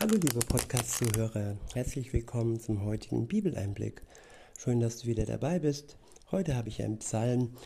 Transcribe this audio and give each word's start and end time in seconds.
Hallo 0.00 0.14
liebe 0.14 0.38
Podcast-Zuhörer, 0.38 1.56
herzlich 1.74 2.12
willkommen 2.12 2.60
zum 2.60 2.84
heutigen 2.84 3.26
Bibeleinblick. 3.26 4.00
Schön, 4.56 4.78
dass 4.78 4.98
du 4.98 5.08
wieder 5.08 5.26
dabei 5.26 5.58
bist. 5.58 5.96
Heute 6.30 6.54
habe 6.54 6.68
ich 6.68 6.80
einen 6.84 7.00
Psalm 7.00 7.56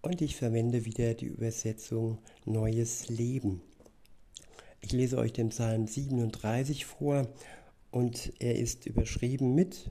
und 0.00 0.22
ich 0.22 0.36
verwende 0.36 0.86
wieder 0.86 1.12
die 1.12 1.26
Übersetzung 1.26 2.16
Neues 2.46 3.10
Leben. 3.10 3.60
Ich 4.80 4.92
lese 4.92 5.18
euch 5.18 5.34
den 5.34 5.50
Psalm 5.50 5.86
37 5.86 6.86
vor 6.86 7.28
und 7.90 8.32
er 8.38 8.56
ist 8.56 8.86
überschrieben 8.86 9.54
mit 9.54 9.90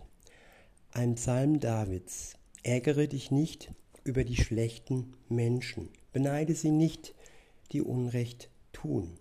Ein 0.94 1.14
Psalm 1.14 1.60
Davids. 1.60 2.34
Ärgere 2.64 3.08
dich 3.08 3.30
nicht 3.30 3.72
über 4.04 4.24
die 4.24 4.38
schlechten 4.38 5.14
Menschen, 5.30 5.88
beneide 6.14 6.56
sie 6.56 6.72
nicht, 6.72 7.14
die 7.74 7.82
Unrecht 7.84 8.50
tun. 8.74 9.20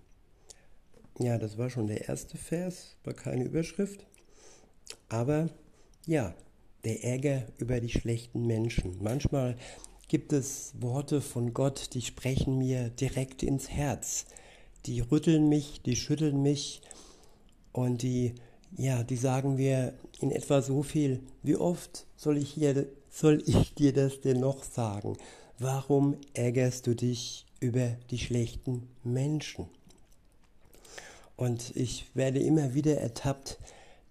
Ja, 1.23 1.37
das 1.37 1.59
war 1.59 1.69
schon 1.69 1.87
der 1.87 2.09
erste 2.09 2.39
Vers, 2.39 2.97
war 3.05 3.13
keine 3.13 3.45
Überschrift. 3.45 4.07
Aber 5.11 5.51
ja, 6.07 6.35
der 6.83 7.05
Ärger 7.05 7.45
über 7.59 7.79
die 7.79 7.91
schlechten 7.91 8.47
Menschen. 8.47 8.97
Manchmal 9.03 9.59
gibt 10.09 10.33
es 10.33 10.73
Worte 10.81 11.21
von 11.21 11.53
Gott, 11.53 11.91
die 11.93 12.01
sprechen 12.01 12.57
mir 12.57 12.89
direkt 12.89 13.43
ins 13.43 13.69
Herz. 13.69 14.25
Die 14.87 15.01
rütteln 15.01 15.51
mich, 15.51 15.83
die 15.83 15.95
schütteln 15.95 16.41
mich 16.41 16.81
und 17.73 18.01
die, 18.01 18.35
ja, 18.79 19.03
die 19.03 19.17
sagen 19.17 19.57
mir 19.57 19.93
in 20.21 20.31
etwa 20.31 20.63
so 20.63 20.83
viel, 20.83 21.21
wie 21.43 21.57
oft 21.57 22.07
soll 22.17 22.39
ich, 22.39 22.49
hier, 22.49 22.87
soll 23.11 23.43
ich 23.45 23.75
dir 23.75 23.93
das 23.93 24.23
denn 24.23 24.41
noch 24.41 24.65
sagen? 24.65 25.19
Warum 25.59 26.17
ärgerst 26.33 26.87
du 26.87 26.95
dich 26.95 27.45
über 27.61 27.99
die 28.11 28.19
schlechten 28.19 28.89
Menschen? 29.05 29.69
Und 31.41 31.75
ich 31.75 32.05
werde 32.13 32.39
immer 32.39 32.75
wieder 32.75 32.99
ertappt, 32.99 33.59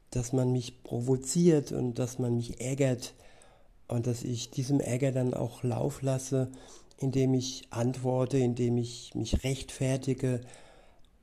dass 0.10 0.34
man 0.34 0.52
mich 0.52 0.82
provoziert 0.82 1.72
und 1.72 2.00
dass 2.00 2.18
man 2.18 2.36
mich 2.36 2.60
ärgert 2.60 3.14
und 3.88 4.08
dass 4.08 4.24
ich 4.24 4.50
diesem 4.50 4.80
Ärger 4.80 5.12
dann 5.12 5.36
auch 5.36 5.62
Lauf 5.62 6.02
lasse, 6.02 6.50
indem 6.98 7.36
ich 7.36 7.68
antworte, 7.70 8.40
indem 8.40 8.80
ich 8.80 9.14
mich 9.14 9.44
rechtfertige 9.44 10.42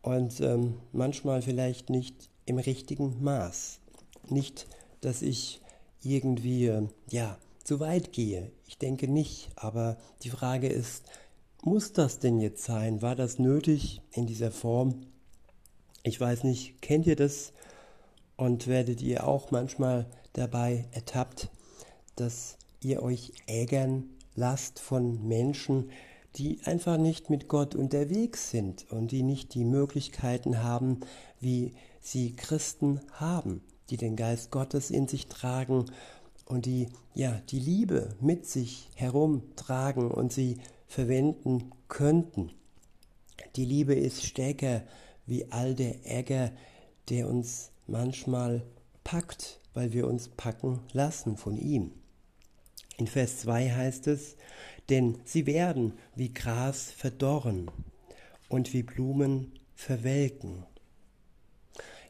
und 0.00 0.40
ähm, 0.42 0.74
manchmal 0.92 1.42
vielleicht 1.42 1.90
nicht 1.90 2.30
im 2.44 2.58
richtigen 2.58 3.20
Maß. 3.24 3.80
Nicht, 4.28 4.68
dass 5.00 5.22
ich 5.22 5.60
irgendwie, 6.04 6.66
äh, 6.66 6.86
ja, 7.10 7.36
zu 7.64 7.80
weit 7.80 8.12
gehe. 8.12 8.52
Ich 8.68 8.78
denke 8.78 9.08
nicht, 9.08 9.50
aber 9.56 9.96
die 10.22 10.30
Frage 10.30 10.68
ist, 10.68 11.02
muss 11.64 11.92
das 11.92 12.20
denn 12.20 12.38
jetzt 12.38 12.62
sein? 12.62 13.02
War 13.02 13.16
das 13.16 13.40
nötig 13.40 14.02
in 14.12 14.28
dieser 14.28 14.52
Form? 14.52 15.06
Ich 16.06 16.20
weiß 16.20 16.44
nicht, 16.44 16.80
kennt 16.82 17.04
ihr 17.08 17.16
das 17.16 17.52
und 18.36 18.68
werdet 18.68 19.02
ihr 19.02 19.26
auch 19.26 19.50
manchmal 19.50 20.06
dabei 20.34 20.86
ertappt, 20.92 21.50
dass 22.14 22.58
ihr 22.80 23.02
euch 23.02 23.32
ärgern 23.48 24.04
lasst 24.36 24.78
von 24.78 25.26
Menschen, 25.26 25.90
die 26.36 26.60
einfach 26.64 26.96
nicht 26.96 27.28
mit 27.28 27.48
Gott 27.48 27.74
unterwegs 27.74 28.52
sind 28.52 28.88
und 28.92 29.10
die 29.10 29.24
nicht 29.24 29.54
die 29.54 29.64
Möglichkeiten 29.64 30.62
haben, 30.62 31.00
wie 31.40 31.74
sie 32.00 32.36
Christen 32.36 33.00
haben, 33.10 33.60
die 33.90 33.96
den 33.96 34.14
Geist 34.14 34.52
Gottes 34.52 34.92
in 34.92 35.08
sich 35.08 35.26
tragen 35.26 35.86
und 36.44 36.66
die 36.66 36.86
ja 37.14 37.32
die 37.48 37.58
Liebe 37.58 38.14
mit 38.20 38.46
sich 38.46 38.90
herumtragen 38.94 40.12
und 40.12 40.32
sie 40.32 40.58
verwenden 40.86 41.72
könnten. 41.88 42.52
Die 43.56 43.64
Liebe 43.64 43.94
ist 43.96 44.24
stärker 44.24 44.84
wie 45.26 45.50
all 45.50 45.74
der 45.74 46.06
Ärger, 46.06 46.52
der 47.08 47.28
uns 47.28 47.70
manchmal 47.86 48.62
packt, 49.04 49.60
weil 49.74 49.92
wir 49.92 50.06
uns 50.06 50.28
packen 50.28 50.80
lassen 50.92 51.36
von 51.36 51.56
ihm. 51.56 51.92
In 52.96 53.06
Vers 53.06 53.40
2 53.40 53.70
heißt 53.70 54.06
es, 54.06 54.36
denn 54.88 55.18
sie 55.24 55.46
werden 55.46 55.92
wie 56.14 56.32
Gras 56.32 56.90
verdorren 56.90 57.70
und 58.48 58.72
wie 58.72 58.82
Blumen 58.82 59.52
verwelken. 59.74 60.64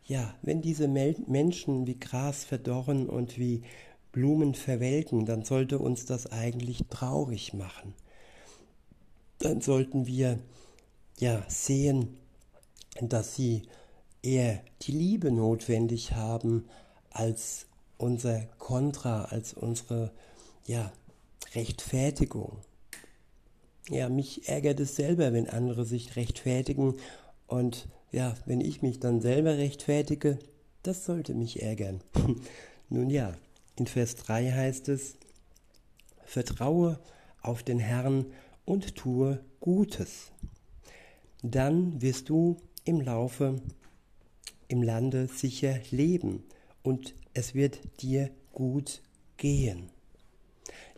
Ja, 0.05 0.37
wenn 0.43 0.63
diese 0.63 0.87
Menschen 0.87 1.87
wie 1.87 1.99
Gras 1.99 2.45
verdorren 2.45 3.09
und 3.09 3.39
wie 3.39 3.63
Blumen 4.13 4.55
verwelken, 4.55 5.27
dann 5.27 5.45
sollte 5.45 5.79
uns 5.79 6.07
das 6.07 6.31
eigentlich 6.31 6.85
traurig 6.89 7.53
machen. 7.53 7.95
Dann 9.41 9.61
sollten 9.61 10.07
wir 10.07 10.39
ja 11.19 11.45
sehen, 11.49 12.17
dass 13.03 13.35
sie 13.35 13.63
eher 14.23 14.61
die 14.83 14.93
Liebe 14.93 15.31
notwendig 15.31 16.13
haben 16.13 16.65
als 17.11 17.67
unser 17.99 18.41
Kontra, 18.59 19.27
als 19.27 19.55
unsere 19.55 20.13
ja, 20.67 20.93
Rechtfertigung. 21.55 22.59
Ja, 23.89 24.09
mich 24.09 24.49
ärgert 24.49 24.81
es 24.81 24.97
selber, 24.97 25.33
wenn 25.33 25.49
andere 25.49 25.85
sich 25.85 26.17
rechtfertigen 26.17 26.97
und 27.47 27.87
ja, 28.11 28.35
wenn 28.45 28.61
ich 28.61 28.83
mich 28.83 28.99
dann 28.99 29.21
selber 29.21 29.59
rechtfertige, 29.59 30.39
das 30.83 31.05
sollte 31.05 31.35
mich 31.35 31.63
ärgern. 31.63 32.01
Nun 32.89 33.11
ja, 33.11 33.35
in 33.77 33.87
Vers 33.87 34.17
3 34.17 34.53
heißt 34.53 34.89
es, 34.89 35.17
Vertraue 36.25 36.99
auf 37.43 37.63
den 37.63 37.79
Herrn 37.79 38.27
und 38.65 38.97
tue 38.97 39.41
Gutes. 39.61 40.33
Dann 41.43 42.01
wirst 42.03 42.29
du 42.29 42.57
im 42.87 43.01
Laufe 43.01 43.61
im 44.69 44.83
Lande 44.83 45.27
sicher 45.27 45.79
leben 45.91 46.45
und 46.83 47.15
es 47.35 47.55
wird 47.55 47.79
dir 48.01 48.31
gut 48.53 49.03
gehen. 49.37 49.91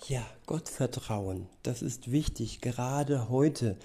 Ja, 0.06 0.25
Gottvertrauen, 0.47 1.49
das 1.62 1.82
ist 1.82 2.12
wichtig, 2.12 2.60
gerade 2.60 3.28
heute, 3.28 3.76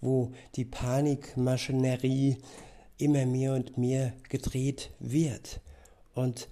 wo 0.00 0.32
die 0.54 0.64
Panikmaschinerie 0.64 2.38
immer 2.96 3.26
mehr 3.26 3.54
und 3.54 3.76
mehr 3.76 4.12
gedreht 4.28 4.90
wird. 4.98 5.60
Und 6.14 6.48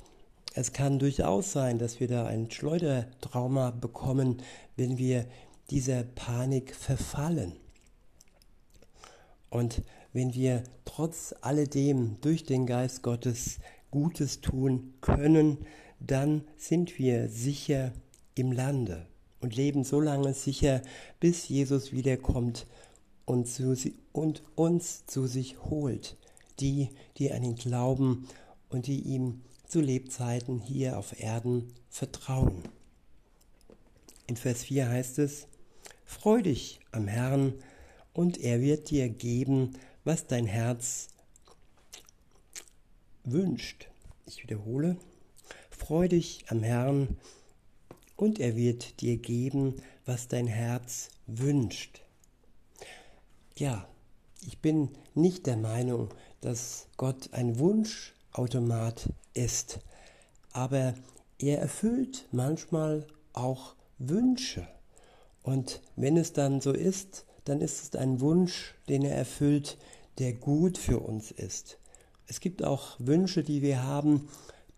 es 0.55 0.73
kann 0.73 0.99
durchaus 0.99 1.53
sein, 1.53 1.79
dass 1.79 2.01
wir 2.01 2.09
da 2.09 2.27
ein 2.27 2.51
Schleudertrauma 2.51 3.71
bekommen, 3.71 4.43
wenn 4.77 4.99
wir 4.99 5.27
dieser 5.71 6.03
Panik 6.03 6.75
verfallen. 6.75 7.53
Und 9.51 9.83
wenn 10.17 10.33
wir 10.33 10.65
trotz 10.87 11.35
alledem 11.43 12.17
durch 12.23 12.43
den 12.43 12.65
Geist 12.65 13.03
Gottes 13.03 13.59
Gutes 13.91 14.41
tun 14.41 14.95
können, 15.03 15.59
dann 16.01 16.43
sind 16.57 16.99
wir 16.99 17.29
sicher 17.29 17.93
im 18.35 18.51
Lande 18.51 19.05
und 19.41 19.55
leben 19.55 19.85
so 19.85 20.01
lange 20.01 20.33
sicher, 20.33 20.81
bis 21.21 21.51
Jesus 21.51 21.93
wiederkommt 21.93 22.67
und, 23.27 23.47
zu, 23.47 23.77
und 24.13 24.43
uns 24.55 25.05
zu 25.05 25.27
sich 25.27 25.63
holt. 25.65 26.17
Die, 26.61 26.89
die 27.19 27.31
an 27.31 27.43
ihn 27.43 27.57
glauben 27.57 28.27
und 28.71 28.87
die 28.87 29.01
ihm 29.01 29.43
zu 29.67 29.83
Lebzeiten 29.83 30.61
hier 30.61 30.99
auf 30.99 31.21
Erden 31.21 31.75
vertrauen. 31.91 32.63
In 34.27 34.37
Vers 34.37 34.65
4 34.65 34.89
heißt 34.89 35.19
es, 35.19 35.47
Freu 36.07 36.41
dich 36.41 36.81
am 36.91 37.07
Herrn, 37.07 37.53
und 38.15 38.39
er 38.39 38.63
wird 38.63 38.89
dir 38.89 39.11
geben, 39.11 39.73
was 40.07 40.29
dein 40.29 40.47
Herz 40.47 41.09
wünscht. 43.25 43.89
Ich 44.25 44.41
wiederhole, 44.45 44.97
freu 45.69 46.07
dich 46.07 46.45
am 46.47 46.63
Herrn 46.63 47.17
und 48.15 48.39
er 48.39 48.55
wird 48.55 49.01
dir 49.01 49.17
geben, 49.17 49.83
was 50.05 50.29
dein 50.29 50.47
Herz 50.47 51.11
wünscht. 51.27 52.03
Ja, 53.57 53.89
ich 54.47 54.61
bin 54.61 54.91
nicht 55.15 55.47
der 55.47 55.57
Meinung, 55.57 56.11
dass 56.41 56.87
Gott 56.97 57.33
ein 57.33 57.59
Wunschautomat 57.59 59.09
ist, 59.35 59.81
aber 60.53 60.95
er 61.41 61.59
erfüllt 61.59 62.29
manchmal 62.31 63.09
auch 63.33 63.75
Wünsche. 63.99 64.69
Und 65.43 65.83
wenn 65.97 66.17
es 66.17 66.33
dann 66.33 66.61
so 66.61 66.73
ist, 66.73 67.27
dann 67.45 67.61
ist 67.61 67.83
es 67.83 68.01
ein 68.01 68.21
Wunsch, 68.21 68.75
den 68.89 69.03
er 69.03 69.17
erfüllt, 69.17 69.79
der 70.19 70.33
gut 70.33 70.79
für 70.79 71.01
uns 71.01 71.31
ist. 71.31 71.79
Es 72.27 72.41
gibt 72.41 72.65
auch 72.65 72.97
Wünsche, 72.99 73.43
die 73.43 73.63
wir 73.63 73.83
haben, 73.83 74.29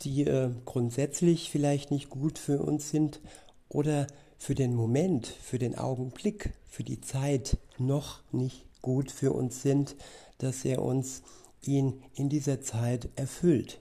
die 0.02 0.24
äh, 0.24 0.50
grundsätzlich 0.64 1.50
vielleicht 1.50 1.90
nicht 1.90 2.10
gut 2.10 2.38
für 2.38 2.62
uns 2.62 2.90
sind 2.90 3.20
oder 3.68 4.06
für 4.38 4.54
den 4.54 4.74
Moment, 4.74 5.26
für 5.26 5.58
den 5.58 5.76
Augenblick, 5.76 6.52
für 6.68 6.84
die 6.84 7.00
Zeit 7.00 7.56
noch 7.78 8.20
nicht 8.32 8.64
gut 8.82 9.10
für 9.10 9.32
uns 9.32 9.62
sind, 9.62 9.96
dass 10.38 10.64
er 10.64 10.82
uns 10.82 11.22
ihn 11.62 12.02
in 12.14 12.28
dieser 12.28 12.60
Zeit 12.60 13.08
erfüllt. 13.16 13.80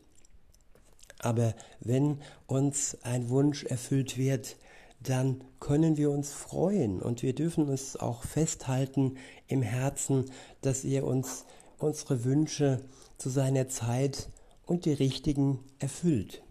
Aber 1.19 1.55
wenn 1.79 2.19
uns 2.47 2.97
ein 3.03 3.29
Wunsch 3.29 3.63
erfüllt 3.63 4.17
wird, 4.17 4.55
dann 4.99 5.43
können 5.59 5.97
wir 5.97 6.11
uns 6.11 6.31
freuen 6.31 7.01
und 7.01 7.21
wir 7.21 7.33
dürfen 7.33 7.69
es 7.69 7.95
auch 7.95 8.23
festhalten 8.23 9.17
im 9.47 9.61
Herzen, 9.61 10.25
dass 10.61 10.83
er 10.83 11.05
uns 11.05 11.45
unsere 11.77 12.23
Wünsche 12.23 12.83
zu 13.17 13.29
seiner 13.29 13.67
Zeit 13.67 14.29
und 14.65 14.85
die 14.85 14.93
richtigen 14.93 15.59
erfüllt. 15.79 16.43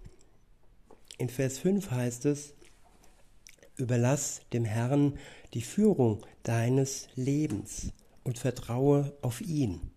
In 1.19 1.29
Vers 1.29 1.59
5 1.59 1.91
heißt 1.91 2.27
es, 2.27 2.55
Überlass 3.77 4.41
dem 4.55 4.65
Herrn 4.65 5.19
die 5.53 5.61
Führung 5.61 6.25
deines 6.43 7.09
Lebens 7.15 7.93
und 8.25 8.39
vertraue 8.39 9.15
auf 9.21 9.43
ihn. 9.43 9.91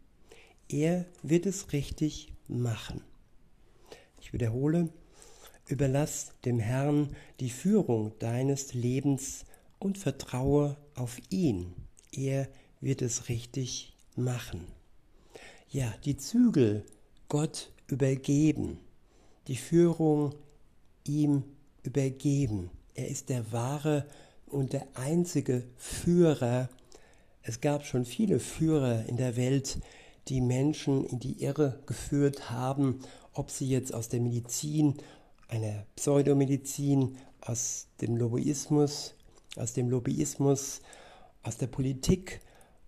Er 0.68 1.06
wird 1.24 1.46
es 1.46 1.72
richtig 1.72 2.34
machen. 2.48 3.02
Ich 4.20 4.34
wiederhole, 4.34 4.90
überlass 5.70 6.32
dem 6.46 6.60
Herrn 6.60 7.16
die 7.40 7.50
Führung 7.50 8.12
deines 8.20 8.74
Lebens 8.74 9.46
und 9.78 9.98
vertraue 9.98 10.76
auf 10.96 11.18
ihn. 11.30 11.74
Er 12.12 12.48
wird 12.82 13.02
es 13.02 13.30
richtig 13.30 13.94
machen. 14.16 14.66
Ja, 15.70 15.94
die 16.04 16.18
Zügel 16.18 16.84
Gott 17.28 17.72
übergeben, 17.88 18.80
die 19.48 19.56
Führung 19.56 20.34
ihm 21.06 21.44
übergeben. 21.84 22.72
Er 22.96 23.08
ist 23.08 23.30
der 23.30 23.52
wahre 23.52 24.06
und 24.48 24.74
der 24.74 24.88
einzige 24.96 25.64
Führer. 25.78 26.70
Es 27.44 27.62
gab 27.62 27.86
schon 27.86 28.06
viele 28.06 28.40
Führer 28.40 29.06
in 29.06 29.18
der 29.18 29.36
Welt, 29.38 29.80
die 30.28 30.42
Menschen 30.42 31.06
in 31.06 31.20
die 31.20 31.44
Irre 31.44 31.80
geführt 31.86 32.50
haben, 32.50 33.00
ob 33.34 33.52
sie 33.52 33.68
jetzt 33.68 33.94
aus 33.94 34.10
der 34.10 34.20
Medizin, 34.20 34.96
einer 35.50 35.86
Pseudomedizin, 35.96 37.18
aus 37.42 37.88
dem 38.02 38.18
Lobbyismus, 38.18 39.16
aus 39.56 39.74
dem 39.74 39.90
Lobbyismus, 39.90 40.82
aus 41.44 41.58
der 41.58 41.68
Politik 41.68 42.42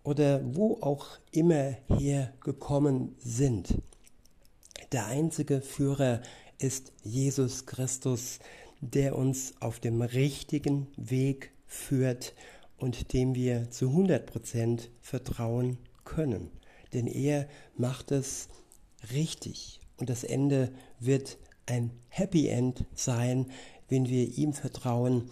oder 0.04 0.42
wo 0.56 0.78
auch 0.82 1.20
immer 1.32 1.78
hergekommen 1.88 3.16
sind. 3.20 3.76
Der 4.92 5.06
einzige 5.08 5.62
Führer 5.62 6.22
ist 6.58 6.92
Jesus 7.04 7.66
Christus, 7.66 8.40
der 8.82 9.18
uns 9.18 9.54
auf 9.62 9.80
dem 9.80 10.02
richtigen 10.02 10.88
Weg 10.98 11.52
führt 11.66 12.34
und 12.78 13.14
dem 13.14 13.36
wir 13.36 13.70
zu 13.70 13.90
100% 13.90 14.90
vertrauen 15.02 15.78
können. 16.04 16.52
Denn 16.94 17.08
er 17.08 17.48
macht 17.78 18.12
es 18.12 18.50
richtig 19.14 19.80
und 19.98 20.10
das 20.10 20.24
Ende 20.24 20.74
wird 21.00 21.38
ein 21.66 21.92
Happy 22.10 22.48
End 22.48 22.86
sein, 22.94 23.52
wenn 23.90 24.08
wir 24.08 24.38
ihm 24.38 24.54
vertrauen 24.54 25.30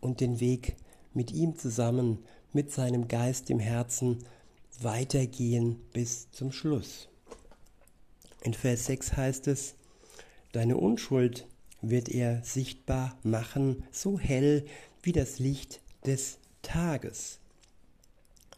und 0.00 0.20
den 0.20 0.40
Weg 0.40 0.76
mit 1.12 1.32
ihm 1.32 1.56
zusammen, 1.56 2.18
mit 2.52 2.70
seinem 2.70 3.08
Geist 3.08 3.50
im 3.50 3.58
Herzen 3.58 4.24
weitergehen 4.80 5.80
bis 5.92 6.30
zum 6.30 6.52
Schluss. 6.52 7.08
In 8.42 8.54
Vers 8.54 8.86
6 8.86 9.16
heißt 9.16 9.48
es, 9.48 9.74
Deine 10.52 10.76
Unschuld 10.76 11.48
wird 11.80 12.08
er 12.08 12.44
sichtbar 12.44 13.18
machen, 13.22 13.82
so 13.90 14.18
hell 14.18 14.66
wie 15.02 15.12
das 15.12 15.38
Licht 15.38 15.80
des 16.06 16.38
Tages. 16.62 17.40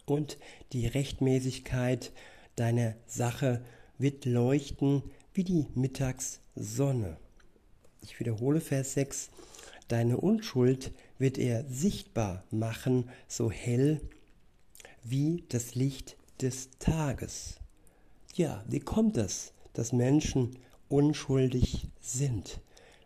Und 0.04 0.38
die 0.72 0.86
Rechtmäßigkeit 0.86 2.12
deiner 2.54 2.94
Sache 3.06 3.64
wird 3.98 4.24
leuchten 4.24 5.02
wie 5.36 5.44
die 5.44 5.66
Mittagssonne. 5.74 7.18
Ich 8.00 8.18
wiederhole 8.18 8.62
Vers 8.62 8.94
6. 8.94 9.28
Deine 9.88 10.16
Unschuld 10.16 10.92
wird 11.18 11.36
er 11.36 11.64
sichtbar 11.68 12.42
machen, 12.50 13.10
so 13.28 13.50
hell 13.50 14.00
wie 15.04 15.44
das 15.50 15.74
Licht 15.74 16.16
des 16.40 16.70
Tages. 16.78 17.56
Ja, 18.34 18.64
wie 18.66 18.80
kommt 18.80 19.18
es, 19.18 19.52
dass 19.74 19.92
Menschen 19.92 20.56
unschuldig 20.88 21.86
sind? 22.00 22.60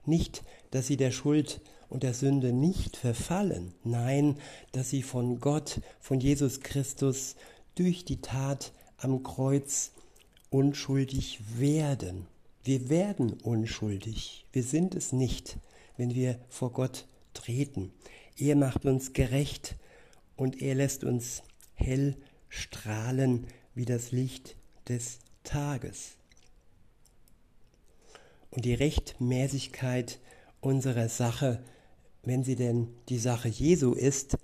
Nicht, 0.06 0.44
dass 0.70 0.86
sie 0.86 0.96
der 0.96 1.10
Schuld 1.10 1.60
und 1.88 2.04
der 2.04 2.14
Sünde 2.14 2.52
nicht 2.52 2.96
verfallen, 2.96 3.74
nein, 3.82 4.38
dass 4.70 4.90
sie 4.90 5.02
von 5.02 5.40
Gott, 5.40 5.80
von 5.98 6.20
Jesus 6.20 6.60
Christus 6.60 7.34
durch 7.74 8.04
die 8.04 8.20
Tat 8.20 8.72
am 8.98 9.24
Kreuz 9.24 9.90
unschuldig 10.50 11.41
werden. 11.56 12.26
Wir 12.62 12.88
werden 12.91 13.32
unschuldig, 13.43 14.47
wir 14.52 14.62
sind 14.62 14.94
es 14.94 15.12
nicht, 15.12 15.58
wenn 15.97 16.14
wir 16.14 16.38
vor 16.49 16.73
Gott 16.73 17.06
treten. 17.32 17.93
Er 18.37 18.56
macht 18.56 18.85
uns 18.85 19.12
gerecht 19.12 19.76
und 20.37 20.61
er 20.61 20.75
lässt 20.75 21.05
uns 21.05 21.43
hell 21.75 22.17
strahlen 22.49 23.47
wie 23.75 23.85
das 23.85 24.12
Licht 24.12 24.56
des 24.88 25.20
Tages 25.44 26.20
und 28.50 28.64
die 28.64 28.75
Rechtmäßigkeit 28.75 30.19
unserer 30.61 31.08
Sache, 31.08 31.62
wenn 32.23 32.44
sie 32.44 32.56
denn 32.56 32.88
die 33.08 33.19
Sache 33.19 33.49
Jesu 33.49 33.93
ist, 33.93 34.37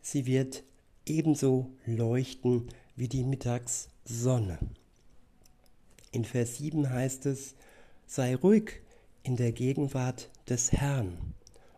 sie 0.00 0.26
wird 0.26 0.62
ebenso 1.06 1.70
leuchten 1.86 2.68
wie 2.94 3.08
die 3.08 3.24
Mittagssonne. 3.24 4.58
In 6.12 6.24
Vers 6.24 6.56
7 6.56 6.88
heißt 6.90 7.26
es, 7.26 7.54
sei 8.06 8.34
ruhig 8.34 8.80
in 9.22 9.36
der 9.36 9.52
Gegenwart 9.52 10.30
des 10.48 10.72
Herrn 10.72 11.34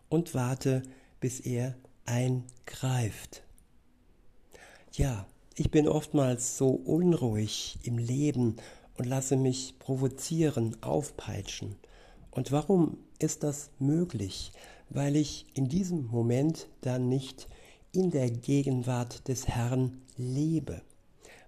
und 0.09 0.33
warte, 0.33 0.83
bis 1.19 1.39
er 1.39 1.75
eingreift. 2.05 3.43
Ja, 4.93 5.27
ich 5.55 5.71
bin 5.71 5.87
oftmals 5.87 6.57
so 6.57 6.69
unruhig 6.69 7.79
im 7.83 7.97
Leben 7.97 8.55
und 8.97 9.05
lasse 9.05 9.35
mich 9.37 9.75
provozieren, 9.79 10.75
aufpeitschen. 10.81 11.75
Und 12.31 12.51
warum 12.51 12.97
ist 13.19 13.43
das 13.43 13.69
möglich? 13.79 14.51
Weil 14.89 15.15
ich 15.15 15.45
in 15.53 15.67
diesem 15.67 16.07
Moment 16.07 16.67
dann 16.81 17.09
nicht 17.09 17.47
in 17.91 18.11
der 18.11 18.29
Gegenwart 18.29 19.27
des 19.27 19.47
Herrn 19.47 20.01
lebe, 20.17 20.81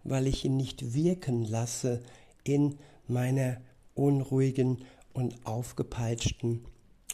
weil 0.03 0.27
ich 0.27 0.45
ihn 0.45 0.57
nicht 0.57 0.93
wirken 0.93 1.45
lasse 1.45 2.01
in 2.43 2.77
meiner 3.07 3.61
unruhigen 3.93 4.85
und 5.13 5.45
aufgepeitschten 5.45 6.65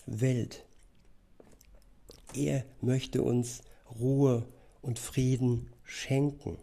Welt. 0.06 0.66
Er 2.34 2.64
möchte 2.82 3.24
uns 3.24 3.62
Ruhe 4.00 4.46
und 4.82 5.00
Frieden 5.00 5.70
schenken 5.84 6.58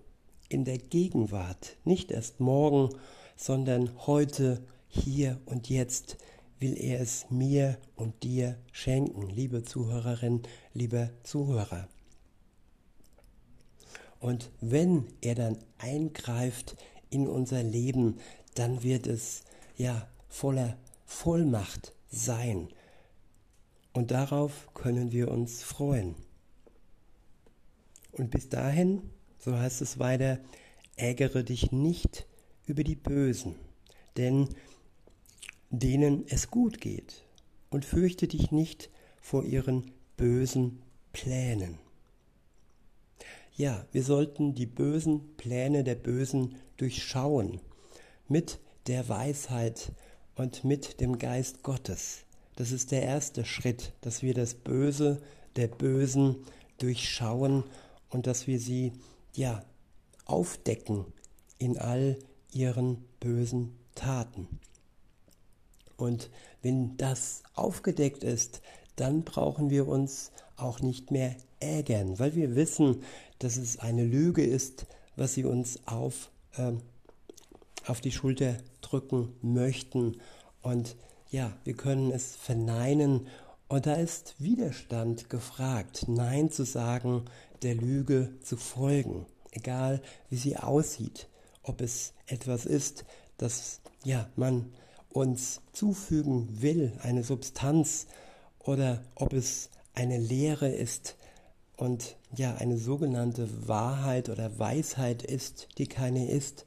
in 0.49 0.65
der 0.65 0.79
Gegenwart, 0.79 1.77
nicht 1.85 2.11
erst 2.11 2.41
morgen 2.41 2.91
sondern 3.37 3.91
heute, 4.07 4.65
hier 4.89 5.41
und 5.45 5.69
jetzt 5.69 6.17
will 6.61 6.77
er 6.79 7.01
es 7.01 7.27
mir 7.31 7.79
und 7.97 8.23
dir 8.23 8.57
schenken, 8.73 9.29
liebe 9.29 9.65
Zuhörerin, 9.65 10.43
lieber 10.73 11.11
Zuhörer. 11.25 11.89
Und 14.21 14.51
wenn 14.61 15.07
er 15.21 15.35
dann 15.35 15.59
eingreift 15.79 16.77
in 17.11 17.27
unser 17.27 17.63
Leben, 17.63 18.19
dann 18.55 18.83
wird 18.83 19.07
es 19.07 19.43
ja 19.77 20.09
voller 20.29 20.79
Vollmacht 21.05 21.93
sein. 22.09 22.69
Und 23.93 24.11
darauf 24.11 24.69
können 24.75 25.13
wir 25.13 25.31
uns 25.31 25.63
freuen. 25.63 26.17
Und 28.13 28.31
bis 28.31 28.49
dahin, 28.49 29.03
so 29.39 29.57
heißt 29.57 29.83
es 29.83 29.99
weiter, 29.99 30.41
ärgere 30.97 31.43
dich 31.45 31.73
nicht 31.73 32.27
über 32.67 32.85
die 32.85 32.97
Bösen, 32.97 33.57
denn 34.17 34.49
denen 35.71 36.25
es 36.29 36.51
gut 36.51 36.81
geht, 36.81 37.25
und 37.71 37.85
fürchte 37.85 38.29
dich 38.29 38.53
nicht 38.53 38.91
vor 39.21 39.45
ihren 39.45 39.91
bösen 40.17 40.83
Plänen. 41.13 41.79
Ja, 43.57 43.85
wir 43.91 44.05
sollten 44.05 44.55
die 44.55 44.67
bösen 44.67 45.37
Pläne 45.37 45.83
der 45.83 45.97
Bösen 45.97 46.57
durchschauen 46.77 47.61
mit 48.29 48.59
der 48.87 49.09
Weisheit 49.09 49.93
und 50.37 50.65
mit 50.65 51.01
dem 51.01 51.19
Geist 51.19 51.63
Gottes. 51.63 52.25
Das 52.57 52.73
ist 52.73 52.93
der 52.93 53.03
erste 53.03 53.45
Schritt, 53.45 53.93
dass 54.01 54.23
wir 54.23 54.35
das 54.35 54.55
Böse 54.55 55.21
der 55.57 55.69
Bösen 55.69 56.37
durchschauen 56.79 57.65
und 58.11 58.27
dass 58.27 58.47
wir 58.47 58.59
sie 58.59 58.93
ja 59.35 59.65
aufdecken 60.25 61.05
in 61.59 61.79
all 61.79 62.19
ihren 62.53 63.05
bösen 63.21 63.77
Taten. 63.95 64.49
Und 65.97 66.31
wenn 66.63 66.97
das 66.97 67.43
aufgedeckt 67.55 68.25
ist, 68.25 68.61
dann 68.97 69.25
brauchen 69.25 69.71
wir 69.71 69.89
uns 69.89 70.33
auch 70.57 70.81
nicht 70.81 71.11
mehr 71.11 71.37
ärgern, 71.61 72.19
weil 72.19 72.35
wir 72.35 72.55
wissen, 72.55 73.03
dass 73.39 73.57
es 73.57 73.79
eine 73.79 74.05
Lüge 74.05 74.45
ist, 74.45 74.87
was 75.17 75.35
sie 75.35 75.45
uns 75.45 75.87
auf, 75.87 76.31
äh, 76.57 76.73
auf 77.87 78.01
die 78.01 78.13
Schulter 78.13 78.57
drücken 78.81 79.35
möchten. 79.43 80.21
Und 80.63 80.97
ja, 81.31 81.53
wir 81.65 81.75
können 81.75 82.11
es 82.11 82.37
verneinen. 82.37 83.27
Und 83.69 83.87
da 83.87 83.95
ist 83.95 84.35
Widerstand 84.39 85.31
gefragt, 85.31 86.07
Nein 86.09 86.51
zu 86.51 86.65
sagen, 86.65 87.25
der 87.63 87.75
Lüge 87.75 88.39
zu 88.43 88.57
folgen, 88.57 89.27
egal 89.53 90.01
wie 90.29 90.37
sie 90.37 90.57
aussieht 90.57 91.29
ob 91.65 91.81
es 91.81 92.13
etwas 92.27 92.67
ist, 92.67 93.05
das 93.39 93.81
ja 94.05 94.29
man 94.37 94.73
uns 95.09 95.61
zufügen 95.73 96.63
will, 96.63 96.93
eine 97.03 97.25
Substanz, 97.25 98.07
oder 98.61 99.05
ob 99.15 99.35
es 99.35 99.69
eine 99.93 100.19
Lehre 100.19 100.69
ist 100.69 101.17
und 101.77 102.17
ja, 102.35 102.55
eine 102.55 102.79
sogenannte 102.79 103.69
Wahrheit 103.69 104.31
oder 104.31 104.59
Weisheit 104.59 105.23
ist, 105.23 105.69
die 105.77 105.87
keine 105.87 106.31
ist. 106.31 106.65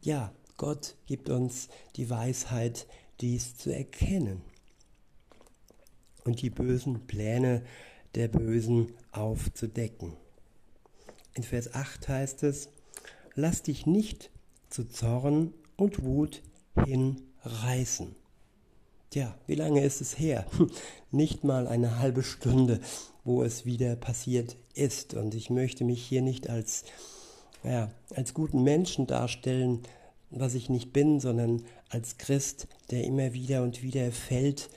Ja, 0.00 0.32
Gott 0.60 0.94
gibt 1.06 1.30
uns 1.30 1.70
die 1.96 2.10
Weisheit, 2.10 2.86
dies 3.22 3.56
zu 3.56 3.74
erkennen 3.74 4.42
und 6.24 6.42
die 6.42 6.50
bösen 6.50 7.06
Pläne 7.06 7.62
der 8.14 8.28
Bösen 8.28 8.92
aufzudecken. 9.10 10.18
In 11.32 11.44
Vers 11.44 11.72
8 11.72 12.06
heißt 12.10 12.42
es, 12.42 12.68
lass 13.34 13.62
dich 13.62 13.86
nicht 13.86 14.28
zu 14.68 14.84
Zorn 14.84 15.54
und 15.78 16.04
Wut 16.04 16.42
hinreißen. 16.84 18.14
Tja, 19.08 19.34
wie 19.46 19.54
lange 19.54 19.82
ist 19.82 20.02
es 20.02 20.18
her? 20.18 20.44
Nicht 21.10 21.42
mal 21.42 21.68
eine 21.68 22.00
halbe 22.00 22.22
Stunde, 22.22 22.80
wo 23.24 23.42
es 23.42 23.64
wieder 23.64 23.96
passiert 23.96 24.58
ist. 24.74 25.14
Und 25.14 25.34
ich 25.34 25.48
möchte 25.48 25.84
mich 25.84 26.02
hier 26.04 26.20
nicht 26.20 26.50
als, 26.50 26.84
ja, 27.64 27.90
als 28.14 28.34
guten 28.34 28.62
Menschen 28.62 29.06
darstellen, 29.06 29.86
was 30.30 30.54
ich 30.54 30.68
nicht 30.68 30.92
bin, 30.92 31.20
sondern 31.20 31.62
als 31.88 32.18
Christ, 32.18 32.68
der 32.90 33.04
immer 33.04 33.32
wieder 33.32 33.62
und 33.62 33.82
wieder 33.82 34.12
fällt 34.12 34.70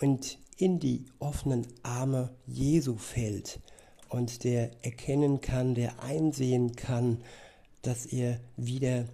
und 0.00 0.38
in 0.56 0.78
die 0.78 1.06
offenen 1.18 1.66
Arme 1.82 2.30
Jesu 2.46 2.96
fällt 2.96 3.60
und 4.08 4.44
der 4.44 4.70
erkennen 4.84 5.40
kann, 5.40 5.74
der 5.74 6.02
einsehen 6.02 6.76
kann, 6.76 7.22
dass 7.80 8.06
er 8.06 8.38
wieder 8.56 9.06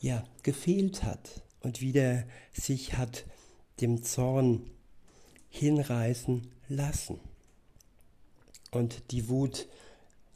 ja 0.00 0.24
gefehlt 0.42 1.02
hat 1.02 1.42
und 1.60 1.80
wieder 1.80 2.24
sich 2.52 2.96
hat 2.96 3.24
dem 3.80 4.02
Zorn 4.02 4.70
hinreißen 5.50 6.48
lassen. 6.68 7.20
Und 8.70 9.12
die 9.12 9.28
Wut, 9.28 9.66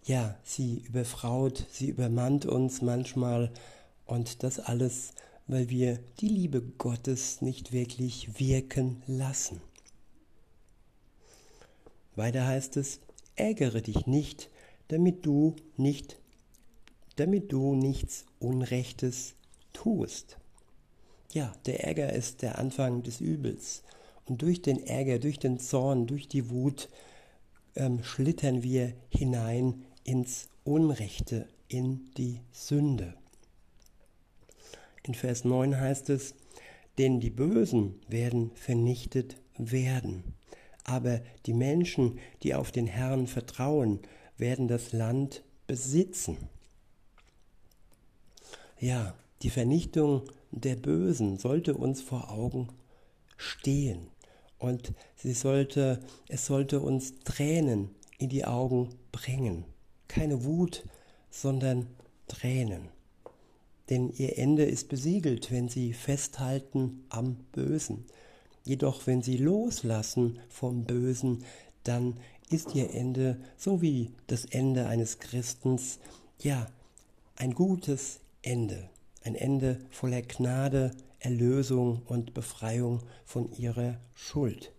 ja, 0.05 0.39
sie 0.43 0.83
überfraut, 0.87 1.67
sie 1.71 1.89
übermannt 1.89 2.47
uns 2.47 2.83
manchmal 2.83 3.51
und 4.07 4.43
das 4.43 4.61
alles, 4.61 5.13
weil 5.47 5.71
wir 5.71 5.99
die 6.21 6.29
Liebe 6.29 6.63
Gottes 6.63 7.43
nicht 7.43 7.73
wirklich 7.73 8.39
wirken 8.39 9.03
lassen. 9.07 9.61
Weiter 12.15 12.47
heißt 12.47 12.77
es, 12.77 13.01
ärgere 13.37 13.81
dich 13.81 14.07
nicht, 14.07 14.51
damit 14.89 15.25
du 15.25 15.57
nicht, 15.77 16.19
damit 17.17 17.53
du 17.53 17.75
nichts 17.75 18.27
Unrechtes 18.39 19.35
tust. 19.73 20.37
Ja, 21.33 21.55
der 21.65 21.85
Ärger 21.85 22.13
ist 22.13 22.43
der 22.43 22.59
Anfang 22.59 23.03
des 23.03 23.21
Übels. 23.21 23.83
Und 24.27 24.43
durch 24.43 24.61
den 24.63 24.87
Ärger, 24.87 25.19
durch 25.19 25.39
den 25.39 25.59
Zorn, 25.59 26.07
durch 26.07 26.29
die 26.29 26.51
Wut 26.51 26.89
ähm, 27.75 28.05
schlittern 28.05 28.63
wir 28.63 28.93
hinein 29.09 29.85
ins 30.05 30.49
Unrechte, 30.65 31.49
in 31.69 32.11
die 32.17 32.41
Sünde. 32.53 33.15
In 35.05 35.15
Vers 35.15 35.45
9 35.45 35.79
heißt 35.79 36.11
es, 36.11 36.35
denn 36.99 37.21
die 37.21 37.31
Bösen 37.31 38.01
werden 38.09 38.53
vernichtet 38.55 39.37
werden. 39.57 40.23
Aber 40.85 41.21
die 41.47 41.55
Menschen, 41.55 42.19
die 42.43 42.55
auf 42.55 42.71
den 42.71 42.87
Herrn 42.87 43.27
vertrauen, 43.27 44.01
werden 44.37 44.69
das 44.69 44.93
Land 44.93 45.43
besitzen. 45.67 46.37
Ja, 48.79 49.15
die 49.43 49.51
Vernichtung 49.51 50.23
der 50.51 50.77
Bösen 50.77 51.39
sollte 51.39 51.75
uns 51.75 52.03
vor 52.03 52.31
Augen 52.31 52.69
stehen 53.37 54.09
und 54.59 54.93
sie 55.17 55.33
sollte, 55.33 56.01
es 56.29 56.47
sollte 56.47 56.81
uns 56.81 57.19
Tränen 57.25 57.91
in 58.19 58.29
die 58.29 58.45
Augen 58.45 58.91
bringen. 59.11 59.65
Keine 60.09 60.45
Wut, 60.45 60.85
sondern 61.31 61.87
Tränen. 62.29 62.89
Denn 63.91 64.11
ihr 64.11 64.39
Ende 64.39 64.65
ist 64.65 64.89
besiegelt, 64.89 65.51
wenn 65.51 65.69
sie 65.69 65.93
festhalten 65.93 67.05
am 67.09 67.37
Bösen. 67.53 68.05
Jedoch 68.65 69.07
wenn 69.07 69.23
sie 69.23 69.37
loslassen 69.37 70.39
vom 70.49 70.85
Bösen, 70.85 71.45
dann 71.85 72.19
ist 72.49 72.75
ihr 72.75 72.95
Ende, 72.95 73.39
so 73.57 73.83
wie 73.83 74.11
das 74.27 74.45
Ende 74.45 74.87
eines 74.87 75.19
Christens, 75.19 75.99
ja, 76.39 76.67
ein 77.37 77.55
gutes 77.55 78.21
Ende. 78.43 78.89
Ein 79.25 79.35
Ende 79.35 79.79
voller 79.91 80.23
Gnade, 80.23 80.93
Erlösung 81.19 82.03
und 82.07 82.35
Befreiung 82.35 83.01
von 83.25 83.53
ihrer 83.53 83.99
Schuld. 84.15 84.73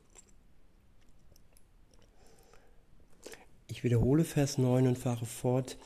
Ich 3.67 3.83
wiederhole 3.83 4.23
Vers 4.23 4.57
9 4.57 4.87
und 4.87 4.97
fahre 4.97 5.25
fort, 5.25 5.77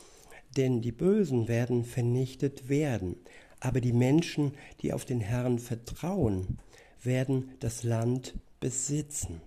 denn 0.56 0.80
die 0.80 0.92
Bösen 0.92 1.48
werden 1.48 1.84
vernichtet 1.84 2.68
werden, 2.68 3.16
aber 3.60 3.80
die 3.80 3.92
Menschen, 3.92 4.52
die 4.80 4.92
auf 4.92 5.04
den 5.04 5.20
Herrn 5.20 5.58
vertrauen, 5.58 6.58
werden 7.02 7.50
das 7.60 7.82
Land 7.82 8.34
besitzen. 8.60 9.40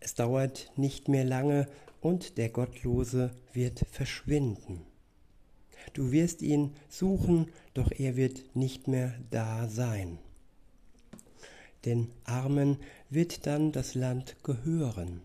Es 0.00 0.14
dauert 0.14 0.70
nicht 0.76 1.08
mehr 1.08 1.24
lange 1.24 1.66
und 2.00 2.36
der 2.36 2.50
Gottlose 2.50 3.30
wird 3.52 3.86
verschwinden. 3.90 4.82
Du 5.92 6.12
wirst 6.12 6.42
ihn 6.42 6.72
suchen, 6.88 7.50
doch 7.72 7.90
er 7.90 8.16
wird 8.16 8.54
nicht 8.54 8.88
mehr 8.88 9.14
da 9.30 9.68
sein. 9.68 10.18
Den 11.84 12.10
Armen 12.24 12.78
wird 13.10 13.46
dann 13.46 13.72
das 13.72 13.94
Land 13.94 14.36
gehören. 14.42 15.20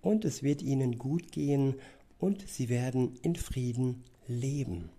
Und 0.00 0.24
es 0.24 0.42
wird 0.42 0.62
ihnen 0.62 0.98
gut 0.98 1.32
gehen 1.32 1.76
und 2.18 2.48
sie 2.48 2.68
werden 2.68 3.16
in 3.22 3.36
Frieden 3.36 4.04
leben 4.26 4.90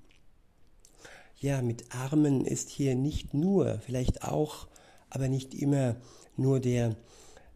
ja, 1.39 1.61
mit 1.61 1.95
Armen 1.95 2.45
ist 2.45 2.69
hier 2.69 2.95
nicht 2.95 3.33
nur, 3.33 3.79
vielleicht 3.79 4.23
auch, 4.23 4.67
aber 5.09 5.29
nicht 5.29 5.53
immer 5.55 5.95
nur 6.35 6.59
der 6.59 6.95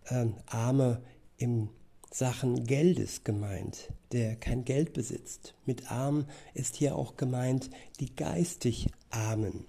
äh, 0.05 0.27
Arme 0.47 1.01
im 1.37 1.69
Sachen 2.09 2.65
Geldes 2.65 3.23
gemeint, 3.23 3.91
der 4.11 4.35
kein 4.35 4.65
Geld 4.65 4.93
besitzt. 4.93 5.55
Mit 5.65 5.91
arm 5.91 6.25
ist 6.53 6.75
hier 6.75 6.95
auch 6.95 7.17
gemeint 7.17 7.69
die 7.99 8.15
geistig 8.15 8.87
Armen. 9.09 9.65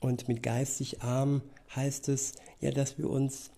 Und 0.00 0.28
mit 0.28 0.42
geistig 0.42 1.02
arm 1.02 1.42
heißt 1.74 2.08
es 2.08 2.32
ja, 2.60 2.70
dass 2.70 2.98
wir 2.98 3.08
uns 3.08 3.50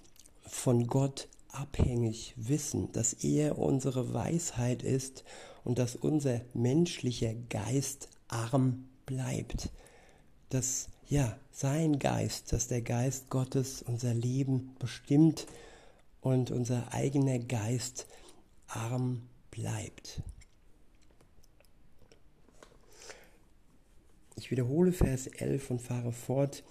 von 0.42 0.86
Gott 0.88 1.28
abhängig 1.52 2.34
wissen, 2.36 2.92
dass 2.92 3.12
er 3.12 3.58
unsere 3.58 4.12
Weisheit 4.12 4.82
ist 4.82 5.24
und 5.64 5.78
dass 5.78 5.96
unser 5.96 6.40
menschlicher 6.54 7.34
Geist 7.48 8.08
arm 8.28 8.88
bleibt, 9.06 9.70
dass 10.50 10.88
ja 11.08 11.38
sein 11.50 11.98
Geist, 11.98 12.52
dass 12.52 12.68
der 12.68 12.82
Geist 12.82 13.30
Gottes 13.30 13.82
unser 13.82 14.14
Leben 14.14 14.74
bestimmt 14.78 15.46
und 16.20 16.50
unser 16.50 16.92
eigener 16.92 17.38
Geist 17.38 18.06
arm 18.68 19.22
bleibt. 19.50 20.22
Ich 24.36 24.50
wiederhole 24.50 24.92
Vers 24.92 25.26
11 25.26 25.70
und 25.70 25.82
fahre 25.82 26.12
fort, 26.12 26.62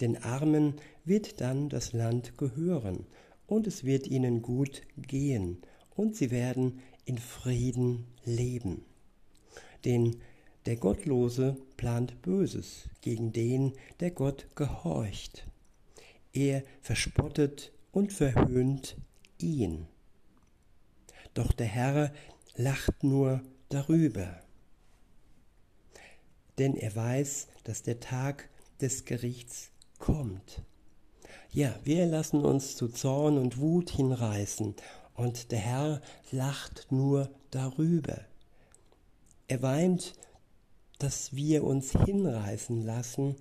den 0.00 0.22
Armen 0.22 0.74
wird 1.04 1.40
dann 1.40 1.68
das 1.68 1.92
Land 1.92 2.38
gehören 2.38 3.06
und 3.46 3.66
es 3.66 3.84
wird 3.84 4.06
ihnen 4.06 4.42
gut 4.42 4.82
gehen 4.96 5.62
und 5.94 6.16
sie 6.16 6.30
werden 6.30 6.80
in 7.04 7.18
Frieden 7.18 8.06
leben. 8.24 8.84
Den 9.84 10.20
der 10.66 10.76
Gottlose 10.76 11.56
plant 11.76 12.20
Böses 12.22 12.88
gegen 13.00 13.32
den, 13.32 13.72
der 14.00 14.10
Gott 14.10 14.48
gehorcht. 14.56 15.46
Er 16.32 16.64
verspottet 16.80 17.72
und 17.92 18.12
verhöhnt 18.12 18.96
ihn. 19.38 19.86
Doch 21.34 21.52
der 21.52 21.66
Herr 21.66 22.12
lacht 22.56 23.04
nur 23.04 23.42
darüber, 23.68 24.40
denn 26.58 26.74
er 26.74 26.96
weiß, 26.96 27.48
dass 27.64 27.82
der 27.82 28.00
Tag 28.00 28.48
des 28.80 29.04
Gerichts 29.04 29.70
kommt. 29.98 30.62
Ja, 31.56 31.74
wir 31.84 32.04
lassen 32.04 32.44
uns 32.44 32.76
zu 32.76 32.86
Zorn 32.86 33.38
und 33.38 33.56
Wut 33.56 33.88
hinreißen, 33.88 34.74
und 35.14 35.52
der 35.52 35.58
Herr 35.58 36.02
lacht 36.30 36.88
nur 36.90 37.30
darüber. 37.50 38.20
Er 39.48 39.62
weint 39.62 40.12
dass 40.98 41.34
wir 41.34 41.64
uns 41.64 41.92
hinreißen 41.92 42.84
lassen, 42.84 43.36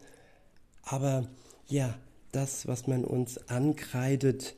aber 0.83 1.27
ja, 1.67 1.99
das, 2.31 2.67
was 2.67 2.87
man 2.87 3.03
uns 3.03 3.49
ankreidet 3.49 4.55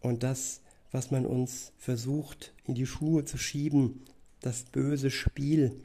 und 0.00 0.24
das, 0.24 0.60
was 0.90 1.12
man 1.12 1.24
uns 1.24 1.70
versucht 1.78 2.52
in 2.64 2.74
die 2.74 2.86
Schuhe 2.86 3.24
zu 3.24 3.38
schieben, 3.38 4.02
das 4.40 4.64
böse 4.64 5.12
Spiel, 5.12 5.80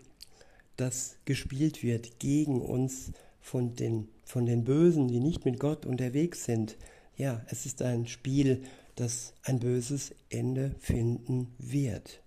das 0.78 1.18
gespielt 1.26 1.84
wird 1.84 2.18
gegen 2.18 2.60
uns 2.60 3.12
von 3.48 3.76
den, 3.76 4.10
von 4.26 4.46
den 4.46 4.66
Bösen, 4.66 5.08
die 5.08 5.22
nicht 5.22 5.46
mit 5.46 5.58
Gott 5.58 5.86
unterwegs 5.86 6.44
sind. 6.44 6.76
Ja, 7.16 7.46
es 7.50 7.66
ist 7.66 7.82
ein 7.82 8.06
Spiel, 8.06 8.64
das 8.96 9.34
ein 9.44 9.60
böses 9.60 10.14
Ende 10.30 10.76
finden 10.80 11.56
wird. 11.58 12.22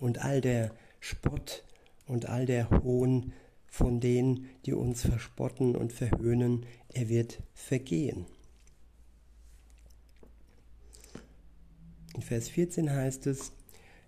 Und 0.00 0.24
all 0.24 0.40
der 0.40 0.72
Spott 0.98 1.62
und 2.06 2.28
all 2.28 2.46
der 2.46 2.68
Hohn 2.68 3.32
von 3.68 4.00
denen, 4.00 4.48
die 4.66 4.72
uns 4.72 5.02
verspotten 5.02 5.76
und 5.76 5.92
verhöhnen, 5.92 6.66
er 6.92 7.08
wird 7.08 7.38
vergehen. 7.54 8.26
In 12.16 12.22
Vers 12.22 12.48
14 12.48 12.90
heißt 12.90 13.28
es, 13.28 13.52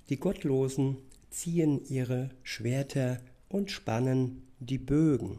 die 0.08 0.18
Gottlosen 0.18 0.96
ziehen 1.30 1.84
ihre 1.86 2.30
Schwerter 2.42 3.20
und 3.48 3.70
spannen 3.70 4.42
die 4.60 4.78
Bögen, 4.78 5.38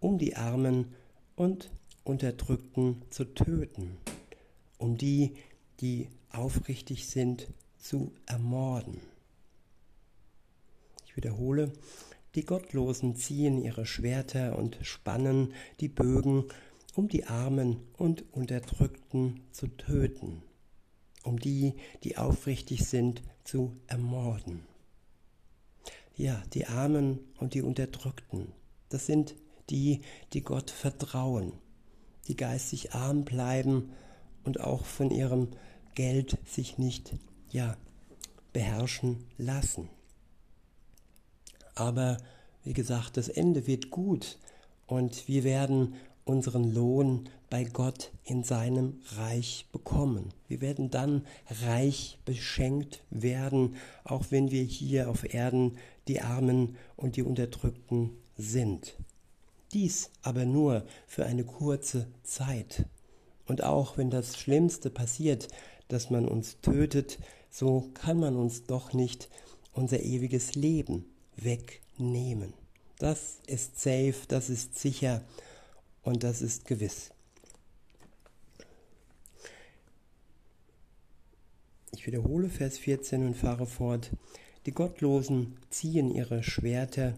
um 0.00 0.18
die 0.18 0.36
Armen 0.36 0.94
und 1.36 1.70
Unterdrückten 2.04 3.02
zu 3.10 3.24
töten, 3.24 3.96
um 4.78 4.96
die, 4.96 5.34
die 5.80 6.08
aufrichtig 6.30 7.08
sind, 7.08 7.48
zu 7.78 8.12
ermorden. 8.26 9.00
Ich 11.06 11.16
wiederhole, 11.16 11.72
die 12.34 12.44
Gottlosen 12.44 13.14
ziehen 13.14 13.62
ihre 13.62 13.86
Schwerter 13.86 14.58
und 14.58 14.78
spannen 14.82 15.52
die 15.80 15.88
Bögen, 15.88 16.44
um 16.94 17.08
die 17.08 17.24
Armen 17.26 17.80
und 17.96 18.24
Unterdrückten 18.32 19.40
zu 19.52 19.68
töten, 19.68 20.42
um 21.22 21.38
die, 21.38 21.74
die 22.02 22.16
aufrichtig 22.16 22.84
sind, 22.84 23.22
zu 23.44 23.72
ermorden. 23.86 24.73
Ja, 26.16 26.42
die 26.52 26.66
Armen 26.66 27.18
und 27.38 27.54
die 27.54 27.62
Unterdrückten, 27.62 28.52
das 28.88 29.06
sind 29.06 29.34
die, 29.70 30.02
die 30.32 30.42
Gott 30.42 30.70
vertrauen, 30.70 31.52
die 32.28 32.36
geistig 32.36 32.92
arm 32.94 33.24
bleiben 33.24 33.90
und 34.44 34.60
auch 34.60 34.84
von 34.84 35.10
ihrem 35.10 35.48
Geld 35.94 36.38
sich 36.46 36.78
nicht, 36.78 37.14
ja, 37.50 37.76
beherrschen 38.52 39.24
lassen. 39.38 39.88
Aber 41.74 42.18
wie 42.62 42.72
gesagt, 42.72 43.16
das 43.16 43.28
Ende 43.28 43.66
wird 43.66 43.90
gut 43.90 44.38
und 44.86 45.26
wir 45.26 45.42
werden 45.42 45.94
unseren 46.24 46.72
Lohn 46.72 47.28
bei 47.50 47.64
Gott 47.64 48.10
in 48.24 48.42
seinem 48.44 49.00
Reich 49.16 49.66
bekommen. 49.72 50.32
Wir 50.48 50.60
werden 50.60 50.90
dann 50.90 51.26
reich 51.62 52.18
beschenkt 52.24 53.02
werden, 53.10 53.76
auch 54.04 54.26
wenn 54.30 54.50
wir 54.50 54.62
hier 54.62 55.10
auf 55.10 55.32
Erden 55.34 55.76
die 56.08 56.20
Armen 56.20 56.76
und 56.96 57.16
die 57.16 57.22
Unterdrückten 57.22 58.10
sind. 58.36 58.96
Dies 59.72 60.10
aber 60.22 60.44
nur 60.44 60.84
für 61.06 61.26
eine 61.26 61.44
kurze 61.44 62.06
Zeit. 62.22 62.86
Und 63.46 63.62
auch 63.62 63.98
wenn 63.98 64.10
das 64.10 64.38
Schlimmste 64.38 64.90
passiert, 64.90 65.48
dass 65.88 66.10
man 66.10 66.26
uns 66.26 66.60
tötet, 66.62 67.18
so 67.50 67.90
kann 67.94 68.18
man 68.18 68.36
uns 68.36 68.64
doch 68.64 68.92
nicht 68.92 69.28
unser 69.72 70.00
ewiges 70.00 70.54
Leben 70.54 71.04
wegnehmen. 71.36 72.54
Das 72.98 73.38
ist 73.46 73.80
safe, 73.80 74.14
das 74.28 74.48
ist 74.48 74.78
sicher 74.78 75.22
und 76.04 76.22
das 76.22 76.42
ist 76.42 76.66
gewiss. 76.66 77.10
Ich 81.92 82.06
wiederhole 82.06 82.48
Vers 82.48 82.78
14 82.78 83.26
und 83.26 83.34
fahre 83.34 83.66
fort. 83.66 84.10
Die 84.66 84.72
Gottlosen 84.72 85.56
ziehen 85.70 86.10
ihre 86.10 86.42
Schwerter, 86.42 87.14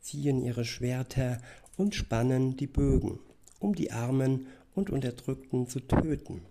ziehen 0.00 0.42
ihre 0.42 0.64
Schwerter 0.64 1.40
und 1.76 1.94
spannen 1.94 2.56
die 2.56 2.66
Bögen, 2.66 3.20
um 3.60 3.74
die 3.74 3.92
Armen 3.92 4.46
und 4.74 4.90
Unterdrückten 4.90 5.68
zu 5.68 5.80
töten, 5.80 6.42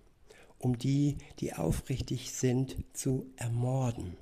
um 0.57 0.77
die, 0.77 1.17
die 1.39 1.53
aufrichtig 1.53 2.31
sind, 2.31 2.77
zu 2.93 3.25
ermorden. 3.35 4.17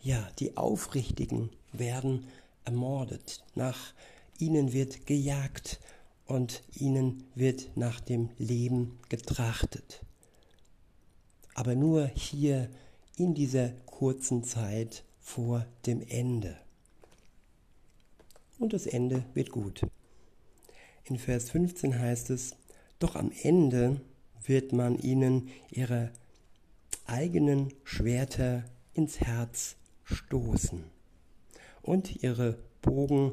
Ja, 0.00 0.28
die 0.38 0.56
Aufrichtigen 0.56 1.50
werden 1.72 2.26
ermordet. 2.64 3.44
Nach 3.54 3.92
ihnen 4.38 4.72
wird 4.72 5.06
gejagt 5.06 5.80
und 6.26 6.62
ihnen 6.74 7.24
wird 7.34 7.76
nach 7.76 8.00
dem 8.00 8.30
Leben 8.38 8.98
getrachtet. 9.08 10.04
Aber 11.54 11.74
nur 11.74 12.06
hier 12.06 12.68
in 13.16 13.34
dieser 13.34 13.70
kurzen 13.86 14.44
Zeit 14.44 15.04
vor 15.20 15.66
dem 15.86 16.02
Ende. 16.02 16.56
Und 18.58 18.72
das 18.72 18.86
Ende 18.86 19.24
wird 19.34 19.50
gut. 19.50 19.82
In 21.04 21.18
Vers 21.18 21.50
15 21.50 21.98
heißt 21.98 22.30
es, 22.30 22.56
doch 22.98 23.16
am 23.16 23.30
Ende 23.42 24.00
wird 24.44 24.72
man 24.72 24.98
ihnen 24.98 25.48
ihre 25.70 26.12
eigenen 27.06 27.72
Schwerter 27.84 28.64
ins 28.94 29.20
Herz 29.20 29.76
stoßen. 30.04 30.84
Und 31.82 32.22
ihre 32.22 32.58
Bogen 32.82 33.32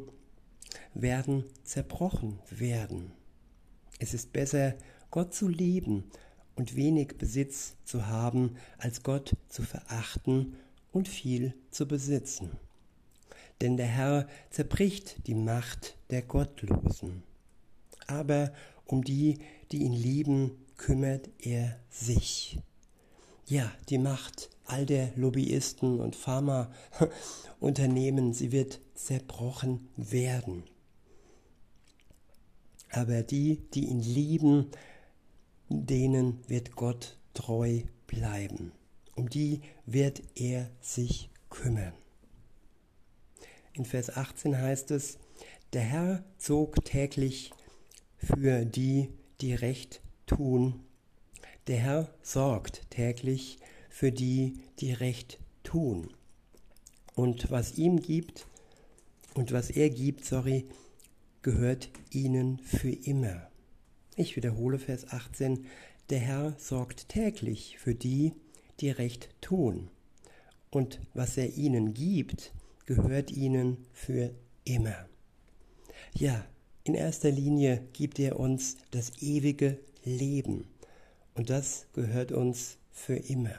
werden 0.94 1.46
zerbrochen 1.64 2.40
werden. 2.50 3.12
Es 4.00 4.14
ist 4.14 4.34
besser, 4.34 4.76
Gott 5.12 5.34
zu 5.34 5.48
lieben 5.48 6.06
und 6.56 6.76
wenig 6.76 7.18
Besitz 7.18 7.76
zu 7.86 8.08
haben, 8.08 8.58
als 8.78 9.04
Gott 9.04 9.36
zu 9.50 9.64
verachten 9.64 10.56
und 10.92 11.08
viel 11.08 11.54
zu 11.72 11.88
besitzen. 11.88 12.52
Denn 13.62 13.78
der 13.78 13.88
Herr 13.88 14.28
zerbricht 14.50 15.28
die 15.28 15.36
Macht 15.36 15.98
der 16.10 16.22
Gottlosen. 16.22 17.24
Aber 18.08 18.52
um 18.86 19.04
die, 19.04 19.40
die 19.72 19.84
ihn 19.84 19.94
lieben, 19.94 20.52
kümmert 20.78 21.30
er 21.40 21.80
sich. 21.90 22.60
Ja, 23.46 23.72
die 23.90 23.98
Macht 23.98 24.50
all 24.66 24.86
der 24.86 25.12
Lobbyisten 25.16 26.00
und 26.00 26.16
Pharmaunternehmen, 26.16 28.34
sie 28.34 28.52
wird 28.52 28.80
zerbrochen 28.96 29.90
werden. 29.96 30.64
Aber 32.94 33.24
die, 33.24 33.58
die 33.74 33.88
ihn 33.88 34.02
lieben, 34.02 34.68
denen 35.68 36.40
wird 36.48 36.76
Gott 36.76 37.18
treu 37.34 37.82
bleiben. 38.06 38.72
Um 39.16 39.30
die 39.30 39.62
wird 39.88 40.22
er 40.36 40.70
sich 40.80 41.32
kümmern. 41.50 41.94
In 43.74 43.86
Vers 43.86 44.16
18 44.16 44.60
heißt 44.60 44.92
es, 44.92 45.18
der 45.74 45.82
Herr 45.82 46.24
zog 46.38 46.86
täglich 46.86 47.52
für 48.18 48.64
die, 48.64 49.10
die 49.42 49.56
recht 49.56 50.02
tun. 50.28 50.80
Der 51.66 51.78
Herr 51.78 52.14
sorgt 52.22 52.92
täglich 52.92 53.58
für 53.90 54.12
die, 54.12 54.60
die 54.80 54.94
recht 54.94 55.40
tun. 55.64 56.14
Und 57.16 57.50
was 57.50 57.76
ihm 57.80 58.04
gibt 58.04 58.46
und 59.34 59.52
was 59.52 59.72
er 59.72 59.90
gibt, 59.90 60.26
sorry, 60.26 60.68
gehört 61.44 61.90
ihnen 62.10 62.58
für 62.60 62.90
immer. 62.90 63.48
Ich 64.16 64.36
wiederhole 64.36 64.80
Vers 64.80 65.10
18, 65.10 65.66
der 66.10 66.20
Herr 66.20 66.56
sorgt 66.58 67.10
täglich 67.10 67.78
für 67.78 67.94
die, 67.94 68.34
die 68.80 68.90
recht 68.90 69.30
tun. 69.42 69.90
Und 70.72 71.00
was 71.14 71.38
er 71.38 71.56
ihnen 71.56 71.94
gibt, 71.94 72.54
gehört 72.86 73.32
ihnen 73.32 73.86
für 73.92 74.34
immer. 74.64 75.08
Ja, 76.16 76.46
in 76.84 76.96
erster 76.96 77.32
Linie 77.32 77.84
gibt 77.94 78.20
er 78.20 78.40
uns 78.40 78.78
das 78.92 79.12
ewige 79.22 79.80
Leben. 80.04 80.66
Und 81.36 81.50
das 81.50 81.88
gehört 81.94 82.32
uns 82.32 82.78
für 82.92 83.16
immer. 83.16 83.56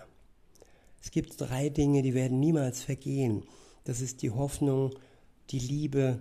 Es 1.02 1.10
gibt 1.10 1.40
drei 1.40 1.68
Dinge, 1.68 2.02
die 2.02 2.14
werden 2.14 2.40
niemals 2.40 2.82
vergehen. 2.82 3.44
Das 3.84 4.00
ist 4.00 4.22
die 4.22 4.30
Hoffnung, 4.30 4.94
die 5.50 5.58
Liebe 5.58 6.18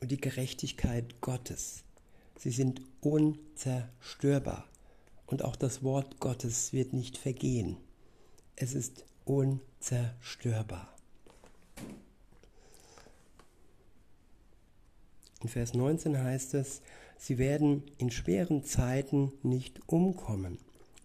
und 0.00 0.10
die 0.10 0.20
Gerechtigkeit 0.20 1.20
Gottes. 1.20 1.84
Sie 2.38 2.50
sind 2.50 2.82
unzerstörbar. 3.00 4.64
Und 5.26 5.44
auch 5.44 5.56
das 5.56 5.82
Wort 5.82 6.20
Gottes 6.20 6.72
wird 6.72 6.92
nicht 6.92 7.18
vergehen. 7.18 7.76
Es 8.56 8.74
ist 8.74 9.04
unzerstörbar. 9.24 10.94
In 15.42 15.48
Vers 15.48 15.74
19 15.74 16.18
heißt 16.18 16.54
es, 16.54 16.80
sie 17.16 17.38
werden 17.38 17.84
in 17.98 18.10
schweren 18.10 18.64
Zeiten 18.64 19.32
nicht 19.42 19.80
umkommen 19.86 20.58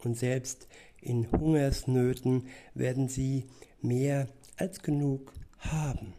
und 0.03 0.17
selbst 0.17 0.67
in 1.01 1.29
Hungersnöten 1.31 2.47
werden 2.73 3.09
sie 3.09 3.45
mehr 3.81 4.27
als 4.57 4.81
genug 4.81 5.33
haben. 5.59 6.13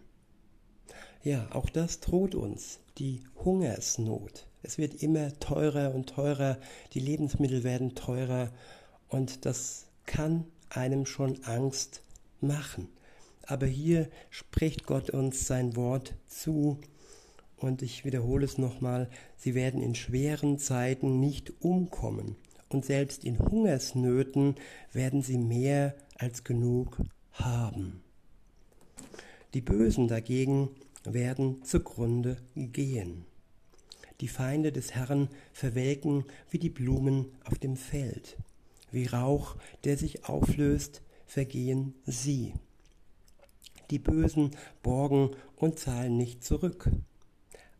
Ja, 1.24 1.48
auch 1.52 1.70
das 1.70 2.00
droht 2.00 2.34
uns, 2.34 2.80
die 2.98 3.22
Hungersnot. 3.42 4.46
Es 4.62 4.76
wird 4.76 5.02
immer 5.02 5.32
teurer 5.40 5.94
und 5.94 6.10
teurer, 6.10 6.58
die 6.92 7.00
Lebensmittel 7.00 7.64
werden 7.64 7.94
teurer 7.94 8.52
und 9.08 9.46
das 9.46 9.86
kann 10.04 10.44
einem 10.68 11.06
schon 11.06 11.42
Angst 11.44 12.02
machen. 12.42 12.88
Aber 13.46 13.64
hier 13.64 14.10
spricht 14.28 14.84
Gott 14.84 15.08
uns 15.08 15.46
sein 15.46 15.76
Wort 15.76 16.14
zu. 16.26 16.78
Und 17.56 17.80
ich 17.80 18.04
wiederhole 18.04 18.44
es 18.44 18.58
nochmal, 18.58 19.08
sie 19.38 19.54
werden 19.54 19.82
in 19.82 19.94
schweren 19.94 20.58
Zeiten 20.58 21.20
nicht 21.20 21.54
umkommen. 21.62 22.36
Und 22.68 22.84
selbst 22.84 23.24
in 23.24 23.38
Hungersnöten 23.38 24.56
werden 24.92 25.22
sie 25.22 25.38
mehr 25.38 25.94
als 26.18 26.44
genug 26.44 27.00
haben. 27.32 28.02
Die 29.54 29.62
Bösen 29.62 30.08
dagegen 30.08 30.68
werden 31.04 31.62
zugrunde 31.64 32.36
gehen. 32.54 33.24
Die 34.20 34.28
Feinde 34.28 34.72
des 34.72 34.94
Herrn 34.94 35.28
verwelken 35.52 36.24
wie 36.50 36.58
die 36.58 36.70
Blumen 36.70 37.26
auf 37.44 37.58
dem 37.58 37.76
Feld. 37.76 38.36
Wie 38.90 39.06
Rauch, 39.06 39.56
der 39.82 39.98
sich 39.98 40.24
auflöst, 40.26 41.02
vergehen 41.26 41.94
sie. 42.06 42.54
Die 43.90 43.98
Bösen 43.98 44.52
borgen 44.82 45.30
und 45.56 45.78
zahlen 45.78 46.16
nicht 46.16 46.44
zurück. 46.44 46.90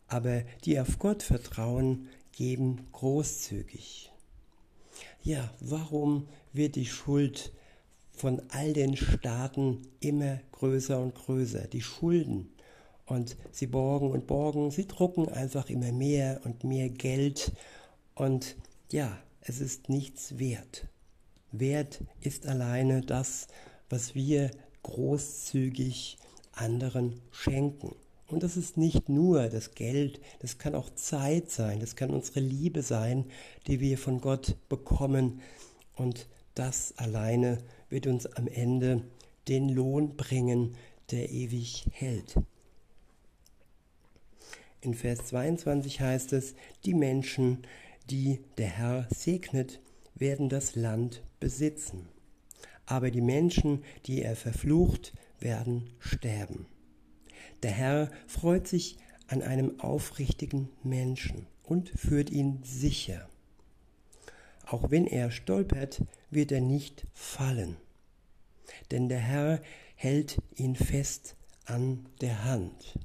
Aber 0.07 0.43
die 0.65 0.79
auf 0.79 0.99
Gott 0.99 1.23
vertrauen, 1.23 2.09
geben 2.31 2.85
großzügig. 2.91 4.11
Ja, 5.23 5.51
warum 5.61 6.27
wird 6.53 6.75
die 6.75 6.85
Schuld 6.85 7.53
von 8.11 8.41
all 8.49 8.73
den 8.73 8.95
Staaten 8.95 9.81
immer 9.99 10.39
größer 10.51 10.99
und 10.99 11.15
größer? 11.15 11.67
Die 11.67 11.81
Schulden 11.81 12.49
und 13.05 13.37
sie 13.51 13.67
borgen 13.67 14.11
und 14.11 14.27
borgen, 14.27 14.71
sie 14.71 14.87
drucken 14.87 15.29
einfach 15.29 15.69
immer 15.69 15.91
mehr 15.91 16.41
und 16.43 16.63
mehr 16.63 16.89
Geld 16.89 17.51
und 18.15 18.55
ja, 18.91 19.17
es 19.41 19.59
ist 19.59 19.89
nichts 19.89 20.39
wert. 20.39 20.87
Wert 21.51 22.01
ist 22.21 22.47
alleine 22.47 23.01
das, 23.01 23.47
was 23.89 24.15
wir 24.15 24.51
großzügig 24.83 26.17
anderen 26.53 27.21
schenken. 27.31 27.95
Und 28.27 28.41
das 28.41 28.57
ist 28.57 28.77
nicht 28.77 29.07
nur 29.07 29.49
das 29.49 29.75
Geld, 29.75 30.19
das 30.39 30.57
kann 30.57 30.73
auch 30.73 30.89
Zeit 30.95 31.51
sein, 31.51 31.79
das 31.79 31.95
kann 31.95 32.09
unsere 32.09 32.39
Liebe 32.39 32.81
sein, 32.81 33.25
die 33.67 33.79
wir 33.79 33.97
von 33.97 34.19
Gott 34.19 34.55
bekommen. 34.67 35.41
Und 35.95 36.27
das 36.55 36.97
alleine 36.97 37.59
wird 37.89 38.07
uns 38.07 38.25
am 38.25 38.47
Ende 38.47 39.03
den 39.47 39.69
Lohn 39.69 40.15
bringen, 40.15 40.75
der 41.11 41.29
ewig 41.29 41.85
hält. 41.91 42.35
In 44.85 44.93
Vers 44.93 45.25
22 45.25 45.99
heißt 45.99 46.33
es, 46.33 46.53
die 46.85 46.93
Menschen, 46.93 47.63
die 48.11 48.41
der 48.59 48.67
Herr 48.67 49.07
segnet, 49.09 49.79
werden 50.13 50.47
das 50.47 50.75
Land 50.75 51.23
besitzen. 51.39 52.07
Aber 52.85 53.09
die 53.09 53.21
Menschen, 53.21 53.83
die 54.05 54.21
er 54.21 54.35
verflucht, 54.35 55.11
werden 55.39 55.89
sterben. 55.97 56.67
Der 57.63 57.71
Herr 57.71 58.11
freut 58.27 58.67
sich 58.67 58.99
an 59.25 59.41
einem 59.41 59.79
aufrichtigen 59.79 60.69
Menschen 60.83 61.47
und 61.63 61.89
führt 61.89 62.29
ihn 62.29 62.61
sicher. 62.63 63.27
Auch 64.67 64.91
wenn 64.91 65.07
er 65.07 65.31
stolpert, 65.31 66.03
wird 66.29 66.51
er 66.51 66.61
nicht 66.61 67.07
fallen. 67.11 67.77
Denn 68.91 69.09
der 69.09 69.17
Herr 69.17 69.63
hält 69.95 70.37
ihn 70.55 70.75
fest 70.75 71.35
an 71.65 72.05
der 72.21 72.43
Hand. 72.45 72.99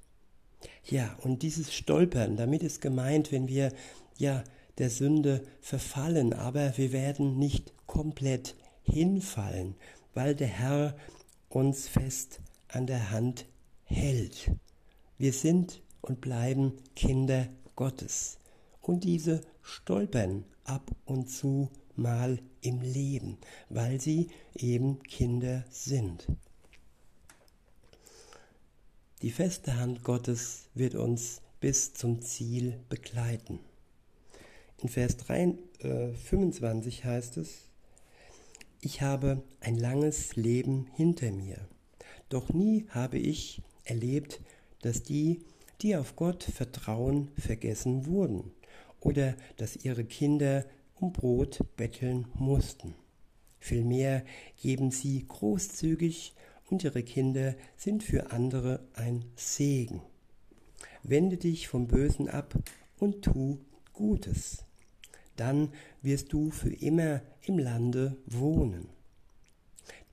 Ja, 0.90 1.16
und 1.22 1.42
dieses 1.42 1.72
Stolpern, 1.72 2.37
damit 2.37 2.64
ist 2.64 2.81
gemeint, 2.81 3.31
wenn 3.31 3.46
wir 3.46 3.72
ja 4.18 4.42
der 4.79 4.90
Sünde 4.90 5.44
verfallen, 5.61 6.33
aber 6.33 6.76
wir 6.76 6.90
werden 6.90 7.38
nicht 7.38 7.72
komplett 7.87 8.57
hinfallen, 8.83 9.76
weil 10.14 10.35
der 10.35 10.48
Herr 10.48 10.96
uns 11.48 11.87
fest 11.87 12.40
an 12.66 12.88
der 12.88 13.12
Hand 13.12 13.46
hält. 13.85 14.50
Wir 15.16 15.33
sind 15.33 15.81
und 16.00 16.20
bleiben 16.20 16.72
Kinder 16.96 17.46
Gottes. 17.76 18.38
Und 18.81 19.05
diese 19.05 19.42
stolpern 19.62 20.44
ab 20.64 20.90
und 21.05 21.31
zu 21.31 21.68
mal 21.94 22.40
im 22.62 22.81
Leben, 22.81 23.38
weil 23.68 24.00
sie 24.00 24.29
eben 24.57 25.00
Kinder 25.05 25.64
sind. 25.70 26.26
Die 29.22 29.30
feste 29.30 29.76
Hand 29.76 30.02
Gottes 30.02 30.70
wird 30.74 30.94
uns 30.94 31.42
bis 31.61 31.92
zum 31.92 32.22
Ziel 32.22 32.80
begleiten. 32.88 33.61
In 34.78 34.88
Vers 34.88 35.18
3, 35.18 35.59
äh, 35.80 36.12
25 36.14 37.04
heißt 37.04 37.37
es, 37.37 37.68
ich 38.80 39.02
habe 39.02 39.42
ein 39.61 39.76
langes 39.76 40.37
Leben 40.37 40.87
hinter 40.94 41.33
mir, 41.33 41.59
doch 42.30 42.54
nie 42.54 42.87
habe 42.88 43.18
ich 43.18 43.61
erlebt, 43.85 44.40
dass 44.80 45.02
die, 45.02 45.42
die 45.83 45.96
auf 45.96 46.16
Gott 46.16 46.42
vertrauen, 46.42 47.28
vergessen 47.37 48.06
wurden 48.06 48.50
oder 49.00 49.37
dass 49.59 49.76
ihre 49.76 50.04
Kinder 50.04 50.64
um 50.94 51.12
Brot 51.12 51.62
betteln 51.76 52.26
mussten. 52.33 52.94
Vielmehr 53.59 54.24
geben 54.62 54.90
sie 54.90 55.26
großzügig 55.28 56.33
und 56.70 56.85
ihre 56.85 57.02
Kinder 57.02 57.54
sind 57.76 58.02
für 58.02 58.30
andere 58.30 58.80
ein 58.94 59.24
Segen. 59.37 60.02
Wende 61.02 61.37
dich 61.37 61.68
vom 61.68 61.88
Bösen 61.88 62.28
ab 62.28 62.54
und 62.98 63.22
tu 63.22 63.59
Gutes. 63.92 64.64
Dann 65.37 65.72
wirst 66.02 66.33
du 66.33 66.50
für 66.50 66.72
immer 66.72 67.22
im 67.42 67.59
Lande 67.59 68.16
wohnen. 68.26 68.88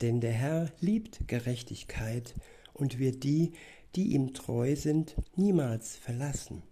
Denn 0.01 0.19
der 0.21 0.33
Herr 0.33 0.71
liebt 0.79 1.27
Gerechtigkeit 1.27 2.33
und 2.73 2.99
wird 2.99 3.23
die, 3.23 3.53
die 3.95 4.13
ihm 4.13 4.33
treu 4.33 4.75
sind, 4.75 5.15
niemals 5.35 5.95
verlassen. 5.95 6.63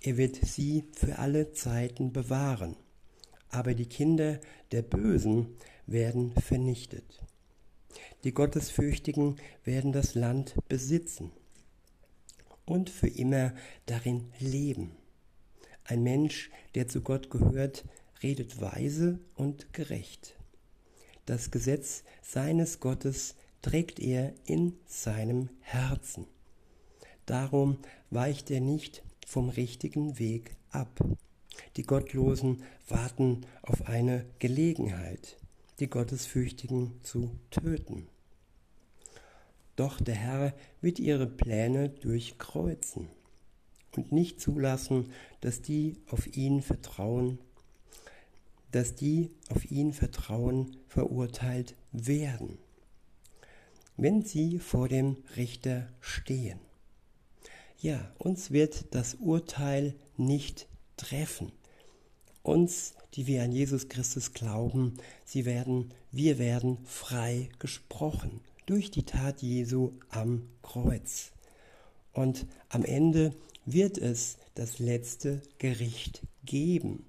Er 0.00 0.16
wird 0.16 0.36
sie 0.36 0.84
für 0.92 1.18
alle 1.18 1.52
Zeiten 1.52 2.12
bewahren, 2.12 2.76
aber 3.50 3.74
die 3.74 3.86
Kinder 3.86 4.40
der 4.72 4.82
Bösen 4.82 5.56
werden 5.86 6.32
vernichtet. 6.32 7.22
Die 8.24 8.32
Gottesfürchtigen 8.32 9.36
werden 9.64 9.92
das 9.92 10.14
Land 10.14 10.54
besitzen 10.68 11.30
und 12.64 12.90
für 12.90 13.08
immer 13.08 13.52
darin 13.86 14.32
leben. 14.38 14.96
Ein 15.84 16.02
Mensch, 16.02 16.50
der 16.74 16.88
zu 16.88 17.00
Gott 17.00 17.30
gehört, 17.30 17.84
redet 18.22 18.60
weise 18.60 19.20
und 19.34 19.72
gerecht. 19.72 20.36
Das 21.26 21.50
Gesetz 21.50 22.04
seines 22.22 22.80
Gottes 22.80 23.36
trägt 23.62 23.98
er 24.00 24.32
in 24.46 24.74
seinem 24.86 25.48
Herzen. 25.60 26.26
Darum 27.24 27.78
weicht 28.10 28.50
er 28.50 28.60
nicht 28.60 29.02
vom 29.26 29.48
richtigen 29.48 30.18
Weg 30.18 30.56
ab. 30.70 31.00
Die 31.76 31.82
Gottlosen 31.82 32.62
warten 32.88 33.42
auf 33.62 33.86
eine 33.86 34.24
Gelegenheit, 34.38 35.36
die 35.80 35.88
Gottesfürchtigen 35.88 37.00
zu 37.02 37.30
töten. 37.50 38.08
Doch 39.76 40.00
der 40.00 40.14
Herr 40.14 40.54
wird 40.80 40.98
ihre 40.98 41.26
Pläne 41.26 41.90
durchkreuzen 41.90 43.08
und 43.94 44.12
nicht 44.12 44.40
zulassen, 44.40 45.12
dass 45.40 45.60
die 45.60 45.96
auf 46.08 46.36
ihn 46.36 46.62
vertrauen, 46.62 47.38
dass 48.72 48.94
die 48.94 49.30
auf 49.50 49.70
ihn 49.70 49.92
vertrauen 49.92 50.76
verurteilt 50.88 51.74
werden, 51.92 52.58
wenn 53.96 54.22
sie 54.22 54.58
vor 54.58 54.88
dem 54.88 55.16
Richter 55.36 55.88
stehen. 56.00 56.58
Ja, 57.78 58.10
uns 58.18 58.50
wird 58.50 58.94
das 58.94 59.14
Urteil 59.14 59.94
nicht 60.16 60.66
treffen. 60.96 61.52
Uns, 62.46 62.94
die 63.14 63.26
wir 63.26 63.42
an 63.42 63.50
Jesus 63.50 63.88
Christus 63.88 64.32
glauben, 64.32 64.94
sie 65.24 65.46
werden, 65.46 65.92
wir 66.12 66.38
werden 66.38 66.78
frei 66.84 67.48
gesprochen 67.58 68.40
durch 68.66 68.92
die 68.92 69.02
Tat 69.02 69.42
Jesu 69.42 69.94
am 70.10 70.48
Kreuz. 70.62 71.32
Und 72.12 72.46
am 72.68 72.84
Ende 72.84 73.34
wird 73.64 73.98
es 73.98 74.36
das 74.54 74.78
letzte 74.78 75.42
Gericht 75.58 76.22
geben, 76.44 77.04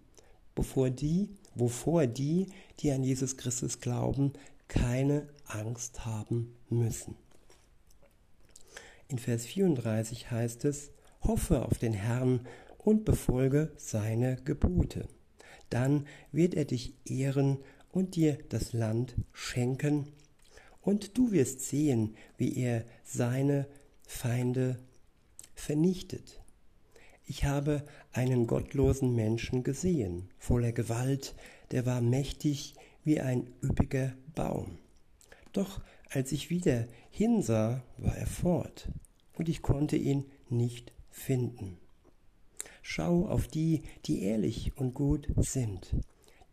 bevor 0.56 0.89
die, 0.89 1.30
wovor 1.54 2.08
die, 2.08 2.47
die 2.80 2.91
an 2.91 3.04
Jesus 3.04 3.38
Christus 3.38 3.80
glauben, 3.80 4.34
keine 4.67 5.30
Angst 5.45 6.04
haben 6.04 6.56
müssen. 6.67 7.13
In 9.08 9.19
Vers 9.19 9.45
34 9.45 10.32
heißt 10.32 10.65
es, 10.65 10.89
hoffe 11.21 11.63
auf 11.63 11.78
den 11.78 11.93
Herrn 11.93 12.47
und 12.80 13.06
befolge 13.06 13.71
seine 13.78 14.38
Gebote. 14.38 15.08
Dann 15.69 16.06
wird 16.32 16.53
er 16.53 16.65
dich 16.65 16.93
ehren 17.06 17.58
und 17.91 18.15
dir 18.15 18.38
das 18.49 18.73
Land 18.73 19.15
schenken, 19.34 20.08
und 20.82 21.17
du 21.17 21.34
wirst 21.34 21.62
sehen, 21.62 22.15
wie 22.38 22.58
er 22.58 22.86
seine 23.03 23.67
Feinde 24.03 24.80
vernichtet. 25.53 26.41
Ich 27.25 27.43
habe 27.43 27.84
einen 28.13 28.47
gottlosen 28.47 29.13
Menschen 29.13 29.63
gesehen, 29.63 30.30
voller 30.39 30.71
Gewalt, 30.71 31.36
der 31.71 31.86
war 31.86 31.99
mächtig 31.99 32.75
wie 33.03 33.19
ein 33.19 33.49
üppiger 33.62 34.13
Baum. 34.34 34.77
Doch 35.51 35.82
Als 36.10 36.32
ich 36.32 36.49
wieder 36.49 36.88
hinsah, 37.12 37.84
war 37.97 38.15
er 38.15 38.27
fort, 38.27 38.89
und 39.34 39.49
ich 39.49 39.62
konnte 39.62 39.97
ihn 39.97 40.25
nicht 40.49 40.93
finden. 41.10 41.77
Schau 42.89 43.28
auf 43.28 43.50
die, 43.50 43.82
die 44.06 44.23
ehrlich 44.23 44.71
und 44.78 44.93
gut 44.93 45.28
sind, 45.36 45.93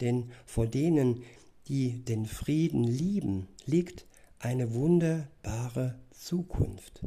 denn 0.00 0.32
vor 0.46 0.66
denen, 0.66 1.22
die 1.68 2.04
den 2.04 2.26
Frieden 2.26 2.82
lieben, 2.82 3.46
liegt 3.66 4.04
eine 4.40 4.74
wunderbare 4.74 5.94
Zukunft. 6.10 7.06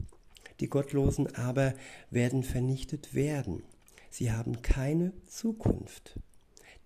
Die 0.62 0.70
Gottlosen 0.70 1.36
aber 1.36 1.74
werden 2.10 2.42
vernichtet 2.42 3.14
werden. 3.14 3.64
Sie 4.10 4.32
haben 4.32 4.62
keine 4.62 5.12
Zukunft. 5.26 6.18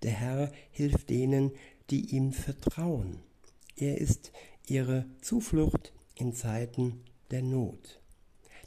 Der 0.02 0.12
Herr 0.12 0.52
hilft 0.72 1.12
denen, 1.12 1.52
die 1.92 2.16
ihm 2.16 2.34
vertrauen. 2.34 3.20
Er 3.76 4.00
ist 4.00 4.32
ihre 4.66 5.06
Zuflucht 5.22 5.94
in 6.16 6.34
Zeiten 6.34 7.04
der 7.30 7.44
Not. 7.44 8.01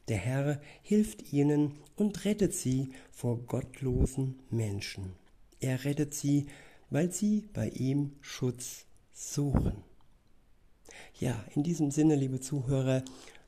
Der 0.09 0.19
Herr 0.19 0.61
hilft 0.83 1.33
ihnen 1.33 1.73
und 1.97 2.25
rettet 2.25 2.55
sie 2.55 2.91
vor 3.11 3.39
gottlosen 3.39 4.39
Menschen. 4.51 5.13
Er 5.61 5.85
rettet 5.85 6.15
sie, 6.15 6.47
weil 6.91 7.11
sie 7.11 7.49
bei 7.55 7.69
ihm 7.71 8.13
Schutz 8.21 8.85
suchen. 9.13 9.83
Ja, 11.19 11.43
in 11.55 11.63
diesem 11.63 11.91
Sinne, 11.91 12.17
liebe 12.17 12.41
Zuhörer, 12.41 13.03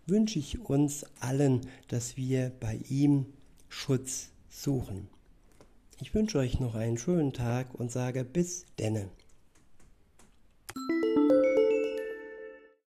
wünsche 0.06 0.38
ich 0.38 0.60
uns 0.60 1.04
allen, 1.20 1.60
dass 1.88 2.16
wir 2.16 2.52
bei 2.60 2.80
ihm 2.88 3.26
Schutz 3.68 4.30
suchen. 4.48 5.08
Ich 6.00 6.14
wünsche 6.14 6.38
euch 6.38 6.60
noch 6.60 6.74
einen 6.74 6.98
schönen 6.98 7.32
Tag 7.32 7.74
und 7.74 7.90
sage 7.90 8.24
bis 8.24 8.64
denne. 8.78 9.10